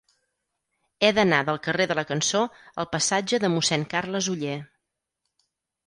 He 1.07 1.11
d'anar 1.17 1.41
del 1.51 1.59
carrer 1.67 1.87
de 1.93 1.99
la 2.01 2.05
Cançó 2.13 2.43
al 2.85 2.91
passatge 2.97 3.43
de 3.47 3.55
Mossèn 3.59 3.89
Carles 3.97 4.35
Oller. 4.37 4.61